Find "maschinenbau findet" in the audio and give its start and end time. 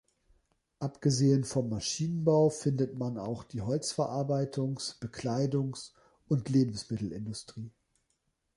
1.69-2.97